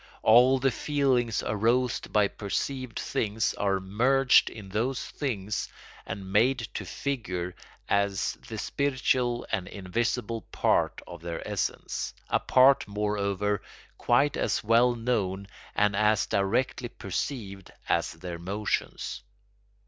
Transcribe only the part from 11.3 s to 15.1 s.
essence, a part, moreover, quite as well